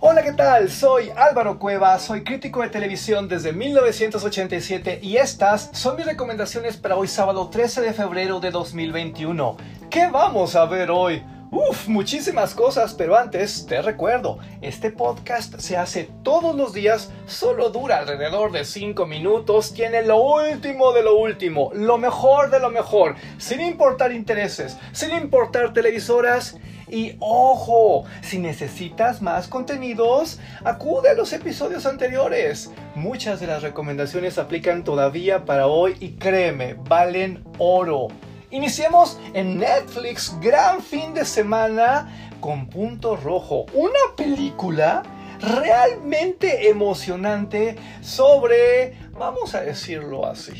[0.00, 0.70] Hola, ¿qué tal?
[0.70, 6.94] Soy Álvaro Cueva, soy crítico de televisión desde 1987 y estas son mis recomendaciones para
[6.94, 9.56] hoy sábado 13 de febrero de 2021.
[9.90, 11.24] ¿Qué vamos a ver hoy?
[11.50, 17.70] Uf, muchísimas cosas, pero antes te recuerdo, este podcast se hace todos los días, solo
[17.70, 22.70] dura alrededor de 5 minutos, tiene lo último de lo último, lo mejor de lo
[22.70, 26.56] mejor, sin importar intereses, sin importar televisoras.
[26.90, 32.70] Y ojo, si necesitas más contenidos, acude a los episodios anteriores.
[32.94, 38.08] Muchas de las recomendaciones aplican todavía para hoy y créeme, valen oro.
[38.50, 45.02] Iniciemos en Netflix, gran fin de semana con Punto Rojo, una película
[45.40, 50.54] realmente emocionante sobre, vamos a decirlo así,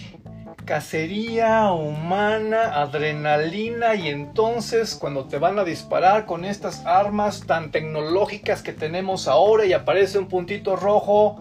[0.68, 8.60] cacería humana, adrenalina y entonces cuando te van a disparar con estas armas tan tecnológicas
[8.60, 11.40] que tenemos ahora y aparece un puntito rojo,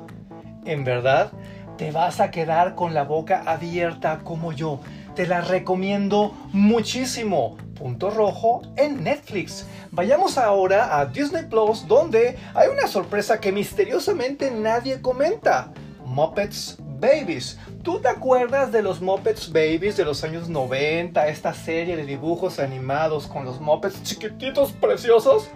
[0.64, 1.33] en verdad
[1.78, 4.80] te vas a quedar con la boca abierta como yo
[5.14, 7.58] te la recomiendo muchísimo.
[7.78, 9.67] Punto rojo en Netflix.
[9.92, 15.73] Vayamos ahora a Disney Plus donde hay una sorpresa que misteriosamente nadie comenta.
[16.05, 17.59] Muppets Babies.
[17.83, 21.28] ¿Tú te acuerdas de los Muppets Babies de los años 90?
[21.28, 25.50] Esta serie de dibujos animados con los Muppets chiquititos preciosos.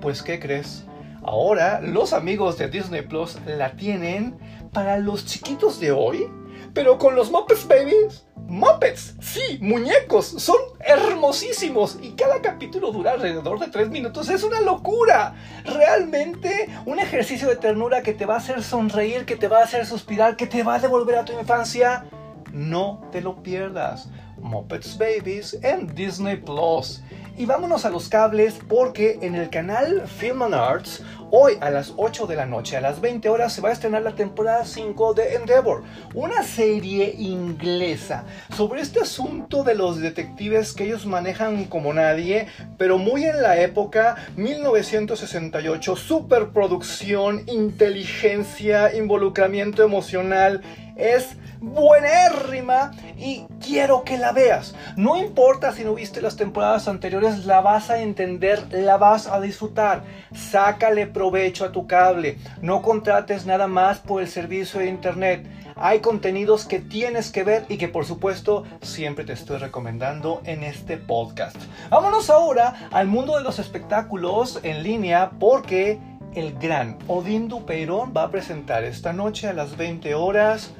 [0.00, 0.84] Pues ¿qué crees?
[1.22, 4.36] Ahora los amigos de Disney Plus la tienen
[4.72, 6.26] para los chiquitos de hoy,
[6.74, 13.58] pero con los Muppets Babies Muppets, sí, muñecos, son hermosísimos y cada capítulo dura alrededor
[13.58, 15.34] de 3 minutos, es una locura.
[15.64, 19.64] Realmente un ejercicio de ternura que te va a hacer sonreír, que te va a
[19.64, 22.04] hacer suspirar, que te va a devolver a tu infancia.
[22.52, 24.10] No te lo pierdas.
[24.38, 27.02] Muppets Babies en Disney Plus.
[27.36, 31.02] Y vámonos a los cables porque en el canal Film and Arts,
[31.36, 34.02] hoy a las 8 de la noche, a las 20 horas, se va a estrenar
[34.02, 35.82] la temporada 5 de Endeavor,
[36.14, 38.24] una serie inglesa
[38.54, 42.46] sobre este asunto de los detectives que ellos manejan como nadie,
[42.78, 50.62] pero muy en la época 1968, superproducción, inteligencia, involucramiento emocional,
[50.96, 54.74] es buenérrima y quiero que la veas.
[54.96, 59.40] No importa si no viste las temporadas anteriores, la vas a entender, la vas a
[59.40, 60.04] disfrutar.
[60.32, 62.38] Sácale provecho a tu cable.
[62.60, 65.46] No contrates nada más por el servicio de internet.
[65.74, 70.62] Hay contenidos que tienes que ver y que por supuesto siempre te estoy recomendando en
[70.62, 71.56] este podcast.
[71.88, 75.98] Vámonos ahora al mundo de los espectáculos en línea porque
[76.34, 80.72] el gran Odín Dupeirón va a presentar esta noche a las 20 horas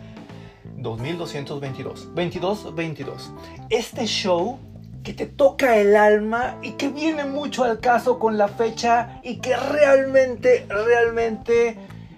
[0.76, 2.14] 2222.
[2.14, 3.32] 2222.
[3.70, 4.58] Este show
[5.04, 9.36] que te toca el alma y que viene mucho al caso con la fecha y
[9.36, 11.76] que realmente, realmente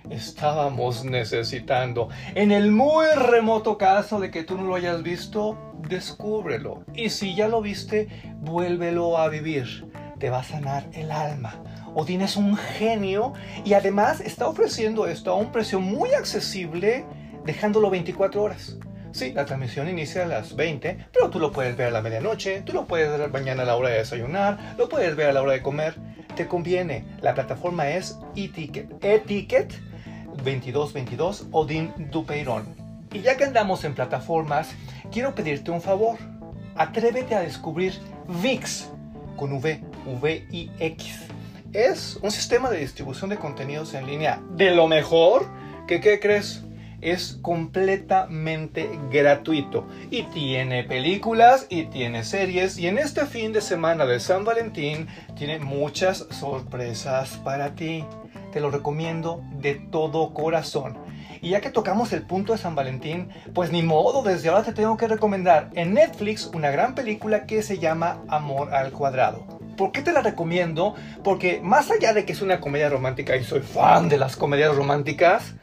[0.08, 2.08] estábamos necesitando.
[2.36, 6.84] En el muy remoto caso de que tú no lo hayas visto, descúbrelo.
[6.94, 8.08] Y si ya lo viste,
[8.40, 9.90] vuélvelo a vivir.
[10.20, 11.60] Te va a sanar el alma.
[11.94, 13.32] Odín es un genio
[13.64, 17.04] y además está ofreciendo esto a un precio muy accesible
[17.44, 18.78] dejándolo 24 horas.
[19.16, 22.60] Sí, la transmisión inicia a las 20, pero tú lo puedes ver a la medianoche,
[22.60, 25.40] tú lo puedes ver mañana a la hora de desayunar, lo puedes ver a la
[25.40, 25.94] hora de comer.
[26.36, 27.02] Te conviene.
[27.22, 29.02] La plataforma es eTicket.
[29.02, 29.72] eTicket
[30.44, 32.66] 2222 Odin Dupeyron.
[33.10, 34.74] Y ya que andamos en plataformas,
[35.10, 36.18] quiero pedirte un favor.
[36.74, 37.94] Atrévete a descubrir
[38.42, 38.90] VIX
[39.38, 39.80] con V,
[40.20, 41.20] V-I-X.
[41.72, 45.48] Es un sistema de distribución de contenidos en línea de lo mejor
[45.88, 46.65] que, ¿qué crees?
[47.00, 54.06] Es completamente gratuito y tiene películas y tiene series y en este fin de semana
[54.06, 58.04] de San Valentín tiene muchas sorpresas para ti.
[58.52, 60.96] Te lo recomiendo de todo corazón.
[61.42, 64.72] Y ya que tocamos el punto de San Valentín, pues ni modo, desde ahora te
[64.72, 69.46] tengo que recomendar en Netflix una gran película que se llama Amor al Cuadrado.
[69.76, 70.94] ¿Por qué te la recomiendo?
[71.22, 74.74] Porque más allá de que es una comedia romántica y soy fan de las comedias
[74.74, 75.54] románticas,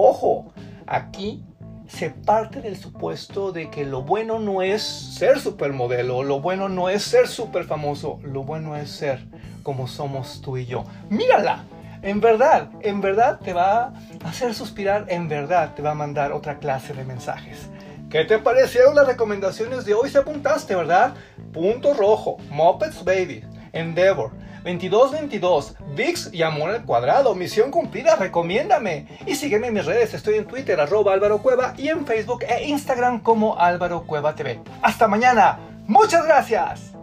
[0.00, 0.52] ojo,
[0.90, 1.44] Aquí
[1.86, 6.88] se parte del supuesto de que lo bueno no es ser supermodelo, lo bueno no
[6.88, 9.26] es ser super famoso, lo bueno es ser
[9.62, 10.86] como somos tú y yo.
[11.10, 11.64] Mírala,
[12.00, 13.92] en verdad, en verdad te va
[14.24, 17.68] a hacer suspirar, en verdad te va a mandar otra clase de mensajes.
[18.08, 20.08] ¿Qué te parecieron las recomendaciones de hoy?
[20.08, 21.12] Se apuntaste, ¿verdad?
[21.52, 24.30] Punto rojo, Muppets Baby, Endeavor,
[24.76, 27.34] 2222, VIX y Amor al Cuadrado.
[27.34, 29.06] Misión cumplida, recomiéndame.
[29.26, 32.68] Y sígueme en mis redes, estoy en Twitter, arroba Álvaro Cueva, y en Facebook e
[32.68, 34.60] Instagram como Álvaro Cueva TV.
[34.82, 35.58] Hasta mañana.
[35.86, 36.97] Muchas gracias.